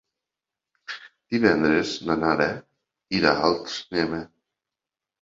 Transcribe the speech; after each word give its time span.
Divendres 1.35 1.93
na 2.09 2.17
Nara 2.23 2.49
irà 3.21 3.39
al 3.51 3.63
cinema. 3.79 4.27